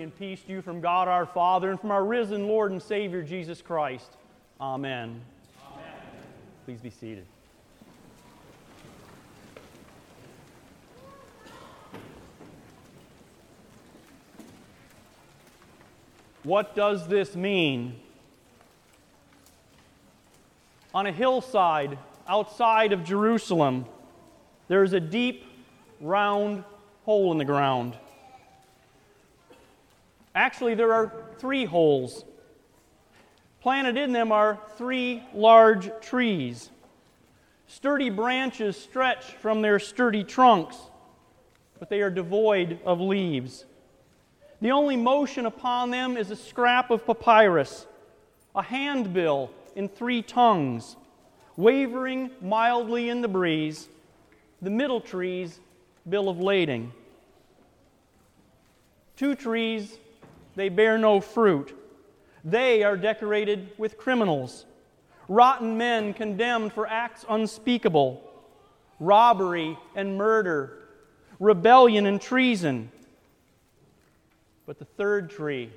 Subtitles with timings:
[0.00, 3.20] and peace to you from God our Father and from our risen Lord and Savior
[3.20, 4.08] Jesus Christ.
[4.60, 5.20] Amen.
[5.72, 5.92] Amen.
[6.64, 7.26] Please be seated.
[16.44, 17.98] What does this mean?
[20.94, 23.84] On a hillside outside of Jerusalem,
[24.68, 25.44] there is a deep,
[26.00, 26.62] round
[27.04, 27.96] hole in the ground.
[30.38, 32.24] Actually, there are three holes.
[33.60, 36.70] Planted in them are three large trees.
[37.66, 40.76] Sturdy branches stretch from their sturdy trunks,
[41.80, 43.64] but they are devoid of leaves.
[44.60, 47.88] The only motion upon them is a scrap of papyrus,
[48.54, 50.94] a handbill in three tongues,
[51.56, 53.88] wavering mildly in the breeze,
[54.62, 55.58] the middle tree's
[56.08, 56.92] bill of lading.
[59.16, 59.98] Two trees
[60.58, 61.72] they bear no fruit.
[62.44, 64.66] They are decorated with criminals,
[65.28, 68.20] rotten men condemned for acts unspeakable,
[68.98, 70.88] robbery and murder,
[71.38, 72.90] rebellion and treason.
[74.66, 75.70] But the third tree,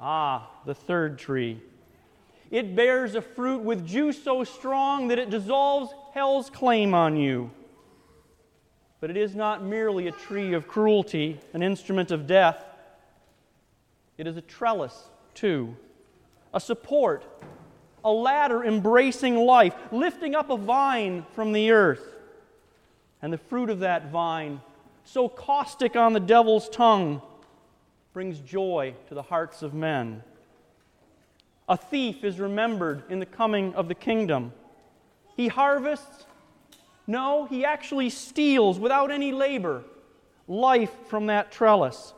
[0.00, 1.62] ah, the third tree,
[2.50, 7.52] it bears a fruit with juice so strong that it dissolves hell's claim on you.
[8.98, 12.64] But it is not merely a tree of cruelty, an instrument of death.
[14.20, 15.74] It is a trellis, too,
[16.52, 17.24] a support,
[18.04, 22.06] a ladder embracing life, lifting up a vine from the earth.
[23.22, 24.60] And the fruit of that vine,
[25.04, 27.22] so caustic on the devil's tongue,
[28.12, 30.22] brings joy to the hearts of men.
[31.66, 34.52] A thief is remembered in the coming of the kingdom.
[35.34, 36.26] He harvests,
[37.06, 39.82] no, he actually steals without any labor
[40.46, 42.12] life from that trellis.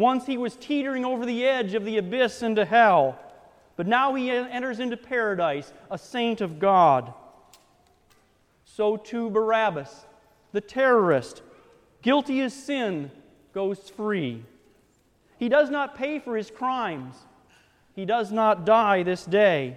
[0.00, 3.18] Once he was teetering over the edge of the abyss into hell,
[3.76, 7.12] but now he enters into paradise, a saint of God.
[8.64, 10.06] So too Barabbas,
[10.52, 11.42] the terrorist,
[12.00, 13.10] guilty as sin,
[13.52, 14.42] goes free.
[15.38, 17.14] He does not pay for his crimes.
[17.94, 19.76] He does not die this day.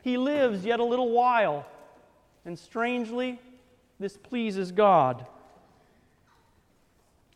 [0.00, 1.66] He lives yet a little while.
[2.46, 3.38] And strangely,
[4.00, 5.26] this pleases God.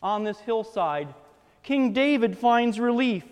[0.01, 1.13] On this hillside,
[1.67, 3.25] King David finds relief.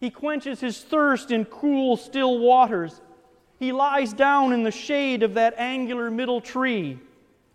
[0.00, 3.02] He quenches his thirst in cool, still waters.
[3.58, 6.98] He lies down in the shade of that angular middle tree,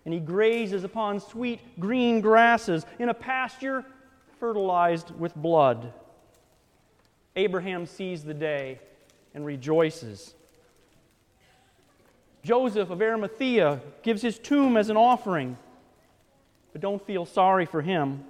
[0.06, 3.84] and he grazes upon sweet green grasses in a pasture
[4.40, 5.92] fertilized with blood.
[7.36, 8.78] Abraham sees the day
[9.34, 10.36] and rejoices.
[12.44, 15.58] Joseph of Arimathea gives his tomb as an offering,
[16.74, 18.24] but don't feel sorry for him.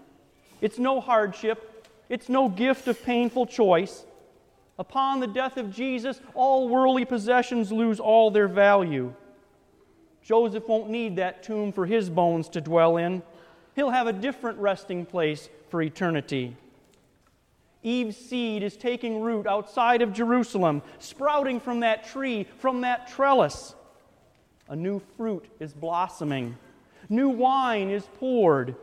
[0.61, 4.05] It's no hardship, it's no gift of painful choice.
[4.77, 9.13] Upon the death of Jesus, all worldly possessions lose all their value.
[10.23, 13.21] Joseph won't need that tomb for his bones to dwell in.
[13.75, 16.55] He'll have a different resting place for eternity.
[17.81, 23.75] Eve's seed is taking root outside of Jerusalem, sprouting from that tree, from that trellis.
[24.67, 26.57] A new fruit is blossoming.
[27.09, 28.75] New wine is poured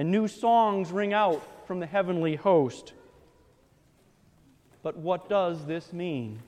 [0.00, 2.94] and new songs ring out from the heavenly host.
[4.82, 6.40] But what does this mean?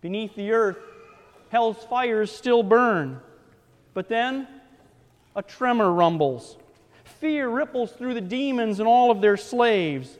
[0.00, 0.78] Beneath the earth,
[1.50, 3.20] hell's fires still burn.
[3.94, 4.48] But then,
[5.36, 6.56] a tremor rumbles.
[7.20, 10.18] Fear ripples through the demons and all of their slaves.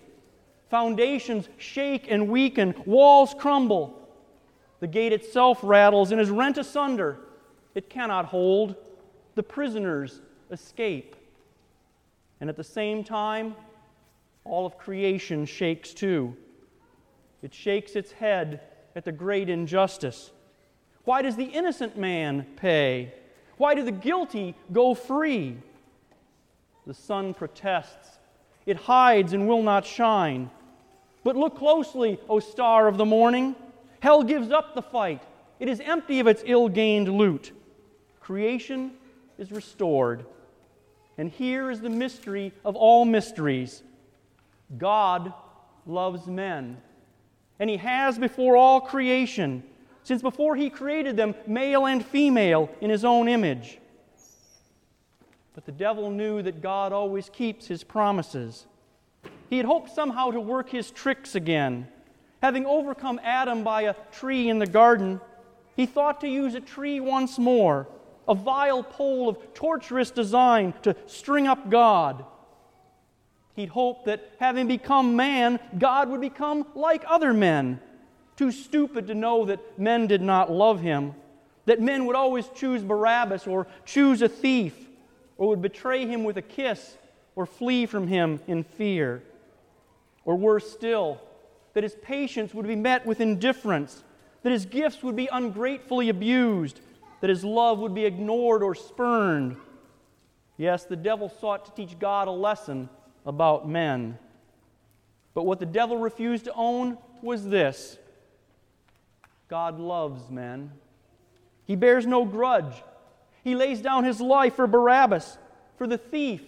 [0.71, 4.01] Foundations shake and weaken, walls crumble.
[4.79, 7.19] The gate itself rattles and is rent asunder.
[7.75, 8.77] It cannot hold.
[9.35, 10.21] The prisoners
[10.53, 11.17] escape.
[12.44, 13.56] And at the same time,
[14.44, 16.37] all of creation shakes too.
[17.41, 18.60] It shakes its head
[18.94, 20.31] at the great injustice.
[21.05, 23.15] Why does the innocent man pay?
[23.56, 25.56] Why do the guilty go free?
[26.87, 28.19] The sun protests.
[28.66, 30.50] It hides and will not shine.
[31.23, 33.56] But look closely, O star of the morning.
[34.00, 35.23] Hell gives up the fight.
[35.61, 37.52] It is empty of its ill gained loot.
[38.20, 38.91] Creation
[39.38, 40.26] is restored.
[41.16, 43.82] And here is the mystery of all mysteries
[44.78, 45.32] God
[45.87, 46.78] loves men.
[47.58, 49.62] And He has before all creation,
[50.02, 53.78] since before He created them, male and female, in His own image.
[55.55, 58.67] But the devil knew that God always keeps His promises.
[59.50, 61.87] He had hoped somehow to work his tricks again.
[62.43, 65.20] Having overcome Adam by a tree in the garden,
[65.76, 67.87] he thought to use a tree once more
[68.29, 72.25] a vile pole of torturous design to string up God.
[73.55, 77.81] He'd hoped that having become man, God would become like other men,
[78.37, 81.15] too stupid to know that men did not love him,
[81.67, 84.75] that men would always choose Barabbas or choose a thief,
[85.38, 86.97] or would betray him with a kiss
[87.37, 89.23] or flee from him in fear.
[90.25, 91.20] Or worse still,
[91.75, 94.03] that his patience would be met with indifference,
[94.43, 96.81] that his gifts would be ungratefully abused,
[97.25, 99.56] that his love would be ignored or spurned.
[100.59, 102.91] Yes, the devil sought to teach God a lesson
[103.25, 104.19] about men.
[105.32, 107.97] But what the devil refused to own was this
[109.49, 110.71] God loves men.
[111.65, 112.82] He bears no grudge.
[113.43, 115.38] He lays down his life for Barabbas,
[115.79, 116.43] for the thief,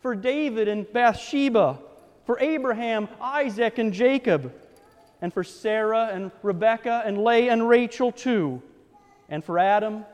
[0.00, 1.78] for David and Bathsheba,
[2.26, 4.52] for Abraham, Isaac, and Jacob,
[5.22, 8.60] and for Sarah and Rebekah and Leah and Rachel too,
[9.28, 10.04] and for Adam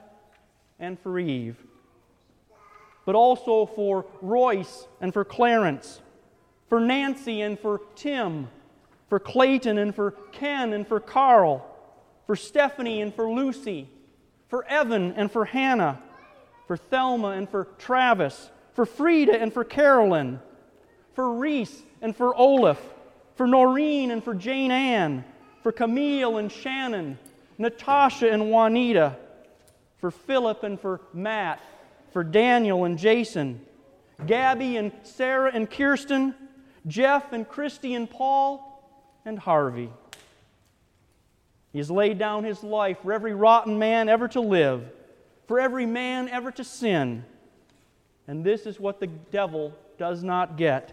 [0.79, 1.57] and for Eve
[3.11, 6.01] but also for Royce and for Clarence,
[6.69, 8.49] for Nancy and for Tim,
[9.09, 11.67] for Clayton and for Ken and for Carl,
[12.27, 13.89] for Stephanie and for Lucy,
[14.49, 16.01] for Evan and for Hannah,
[16.67, 20.39] for Thelma and for Travis, for Frida and for Carolyn,
[21.15, 22.81] for Reese and for Olaf,
[23.35, 25.25] for Noreen and for Jane Ann,
[25.65, 27.19] for Camille and Shannon,
[27.61, 29.17] Natasha and Juanita,
[29.99, 31.61] for Philip and for Matt,
[32.11, 33.61] for Daniel and Jason,
[34.27, 36.35] Gabby and Sarah and Kirsten,
[36.87, 38.83] Jeff and Christy and Paul,
[39.27, 39.91] and Harvey.
[41.73, 44.91] He has laid down his life for every rotten man ever to live,
[45.47, 47.27] for every man ever to sin.
[48.27, 50.93] And this is what the devil does not get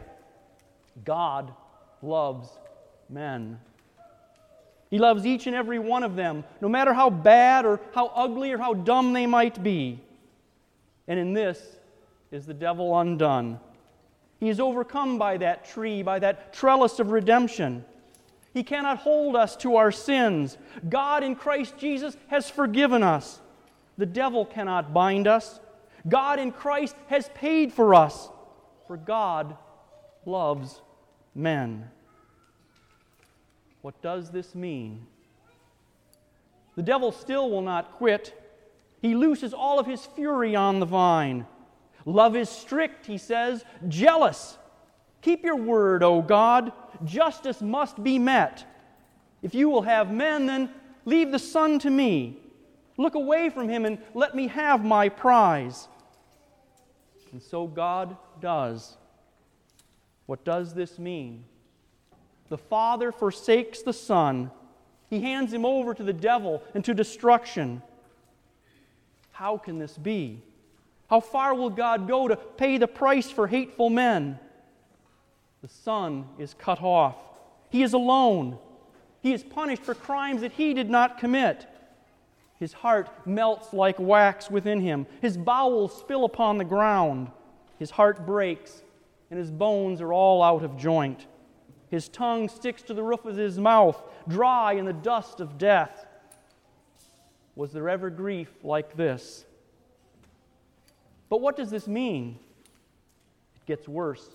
[1.05, 1.53] God
[2.01, 2.49] loves
[3.07, 3.57] men.
[4.89, 8.51] He loves each and every one of them, no matter how bad or how ugly
[8.51, 9.99] or how dumb they might be.
[11.07, 11.61] And in this
[12.31, 13.59] is the devil undone.
[14.39, 17.83] He is overcome by that tree, by that trellis of redemption.
[18.53, 20.57] He cannot hold us to our sins.
[20.87, 23.41] God in Christ Jesus has forgiven us.
[23.97, 25.59] The devil cannot bind us.
[26.07, 28.29] God in Christ has paid for us,
[28.87, 29.57] for God
[30.25, 30.81] loves
[31.35, 31.89] men.
[33.87, 35.07] What does this mean?
[36.75, 38.37] The devil still will not quit.
[39.01, 41.45] He looses all of his fury on the vine.
[42.03, 44.57] Love is strict, he says, jealous.
[45.21, 46.73] Keep your word, O God.
[47.05, 48.65] Justice must be met.
[49.41, 50.69] If you will have men, then
[51.05, 52.41] leave the son to me.
[52.97, 55.87] Look away from him and let me have my prize.
[57.31, 58.97] And so God does.
[60.25, 61.45] What does this mean?
[62.49, 64.51] The Father forsakes the Son.
[65.09, 67.81] He hands him over to the devil and to destruction.
[69.31, 70.41] How can this be?
[71.09, 74.39] How far will God go to pay the price for hateful men?
[75.61, 77.15] The Son is cut off.
[77.69, 78.57] He is alone.
[79.21, 81.67] He is punished for crimes that he did not commit.
[82.59, 85.05] His heart melts like wax within him.
[85.21, 87.31] His bowels spill upon the ground.
[87.77, 88.81] His heart breaks,
[89.29, 91.27] and his bones are all out of joint.
[91.89, 96.05] His tongue sticks to the roof of his mouth, dry in the dust of death.
[97.55, 99.45] Was there ever grief like this?
[101.29, 102.39] But what does this mean?
[103.55, 104.29] It gets worse.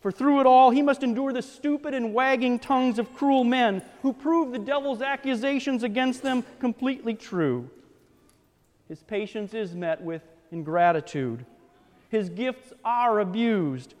[0.00, 3.82] For through it all, he must endure the stupid and wagging tongues of cruel men
[4.02, 7.70] who prove the devil's accusations against them completely true.
[8.88, 11.46] His patience is met with ingratitude.
[12.08, 13.94] His gifts are abused.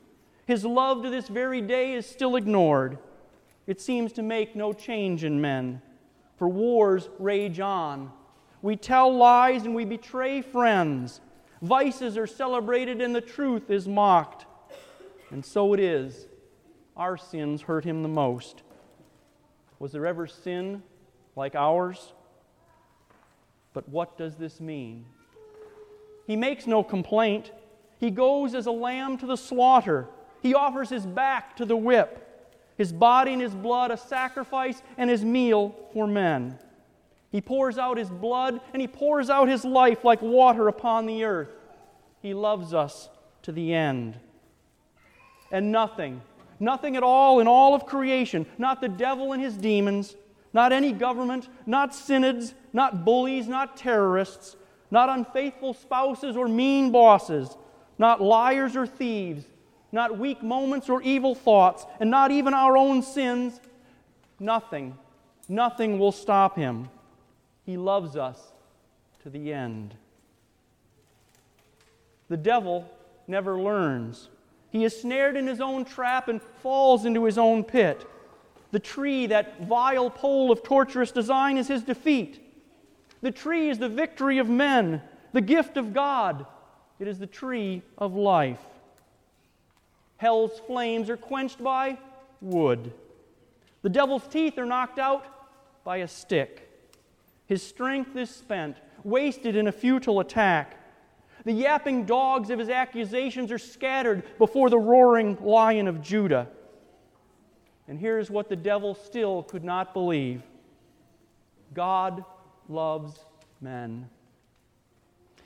[0.46, 2.98] His love to this very day is still ignored.
[3.66, 5.80] It seems to make no change in men,
[6.36, 8.10] for wars rage on
[8.62, 11.20] we tell lies and we betray friends.
[11.60, 14.46] Vices are celebrated and the truth is mocked.
[15.30, 16.26] And so it is.
[16.96, 18.62] Our sins hurt him the most.
[19.80, 20.82] Was there ever sin
[21.34, 22.12] like ours?
[23.72, 25.06] But what does this mean?
[26.26, 27.50] He makes no complaint.
[27.98, 30.06] He goes as a lamb to the slaughter.
[30.42, 32.18] He offers his back to the whip,
[32.76, 36.58] his body and his blood a sacrifice, and his meal for men.
[37.30, 41.24] He pours out his blood and he pours out his life like water upon the
[41.24, 41.48] earth.
[42.20, 43.08] He loves us
[43.42, 44.18] to the end.
[45.50, 46.20] And nothing,
[46.60, 50.16] nothing at all in all of creation, not the devil and his demons,
[50.52, 54.56] not any government, not synods, not bullies, not terrorists,
[54.90, 57.56] not unfaithful spouses or mean bosses,
[57.96, 59.46] not liars or thieves,
[59.92, 63.60] not weak moments or evil thoughts, and not even our own sins,
[64.40, 64.96] nothing,
[65.48, 66.88] nothing will stop him.
[67.64, 68.52] He loves us
[69.22, 69.94] to the end.
[72.28, 72.90] The devil
[73.28, 74.30] never learns.
[74.70, 78.06] He is snared in his own trap and falls into his own pit.
[78.70, 82.40] The tree, that vile pole of torturous design, is his defeat.
[83.20, 85.02] The tree is the victory of men,
[85.34, 86.46] the gift of God.
[86.98, 88.60] It is the tree of life.
[90.22, 91.98] Hell's flames are quenched by
[92.40, 92.92] wood.
[93.82, 95.26] The devil's teeth are knocked out
[95.82, 96.70] by a stick.
[97.46, 100.78] His strength is spent, wasted in a futile attack.
[101.44, 106.46] The yapping dogs of his accusations are scattered before the roaring lion of Judah.
[107.88, 110.44] And here's what the devil still could not believe
[111.74, 112.24] God
[112.68, 113.18] loves
[113.60, 114.08] men.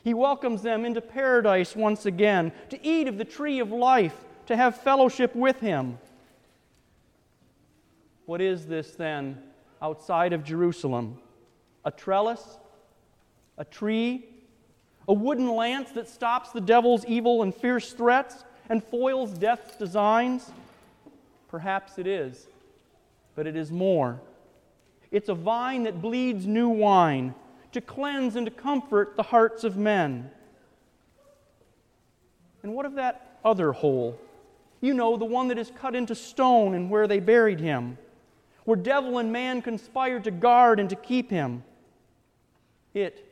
[0.04, 4.56] He welcomes them into paradise once again to eat of the tree of life, to
[4.56, 5.98] have fellowship with him.
[8.26, 9.42] What is this then
[9.80, 11.18] outside of Jerusalem?
[11.84, 12.58] A trellis?
[13.58, 14.26] A tree?
[15.08, 20.50] A wooden lance that stops the devil's evil and fierce threats and foils death's designs?
[21.48, 22.48] Perhaps it is,
[23.36, 24.20] but it is more.
[25.12, 27.34] It's a vine that bleeds new wine
[27.70, 30.30] to cleanse and to comfort the hearts of men.
[32.64, 34.18] And what of that other hole?
[34.87, 37.99] You know, the one that is cut into stone and where they buried him,
[38.66, 41.64] where devil and man conspired to guard and to keep him.
[42.95, 43.28] It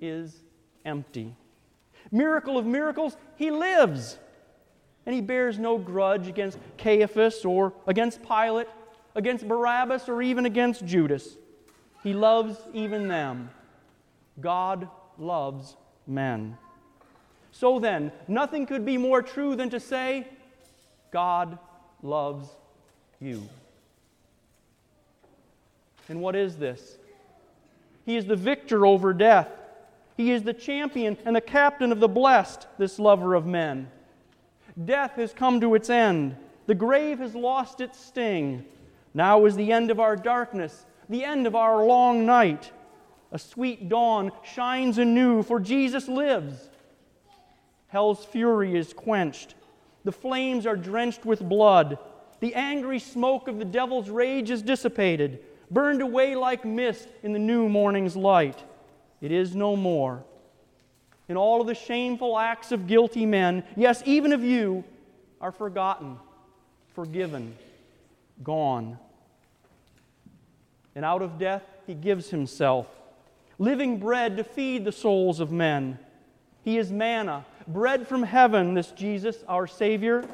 [0.00, 0.34] is
[0.86, 1.36] empty.
[2.10, 4.16] Miracle of miracles, he lives.
[5.04, 8.68] And he bears no grudge against Caiaphas or against Pilate,
[9.14, 11.36] against Barabbas or even against Judas.
[12.02, 13.50] He loves even them.
[14.40, 15.76] God loves
[16.06, 16.56] men.
[17.52, 20.28] So then, nothing could be more true than to say,
[21.10, 21.58] God
[22.02, 22.48] loves
[23.20, 23.48] you.
[26.08, 26.98] And what is this?
[28.06, 29.50] He is the victor over death.
[30.16, 33.88] He is the champion and the captain of the blessed, this lover of men.
[34.84, 36.36] Death has come to its end.
[36.66, 38.64] The grave has lost its sting.
[39.14, 42.72] Now is the end of our darkness, the end of our long night.
[43.32, 46.70] A sweet dawn shines anew, for Jesus lives.
[47.88, 49.54] Hell's fury is quenched.
[50.08, 51.98] The flames are drenched with blood.
[52.40, 57.38] The angry smoke of the devil's rage is dissipated, burned away like mist in the
[57.38, 58.58] new morning's light.
[59.20, 60.24] It is no more.
[61.28, 64.82] And all of the shameful acts of guilty men, yes, even of you,
[65.42, 66.16] are forgotten,
[66.94, 67.54] forgiven,
[68.42, 68.98] gone.
[70.94, 72.86] And out of death, he gives himself,
[73.58, 75.98] living bread to feed the souls of men.
[76.64, 80.24] He is manna, bread from heaven, this Jesus, our Savior.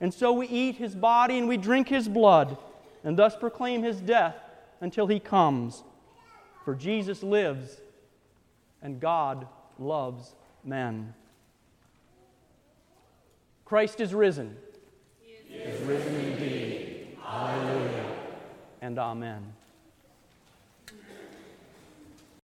[0.00, 2.58] And so we eat his body and we drink his blood,
[3.04, 4.36] and thus proclaim his death
[4.80, 5.84] until he comes.
[6.64, 7.80] For Jesus lives,
[8.82, 9.46] and God
[9.78, 11.14] loves men.
[13.64, 14.56] Christ is risen.
[15.22, 17.18] He is risen indeed.
[17.22, 18.06] Hallelujah.
[18.80, 19.52] And amen.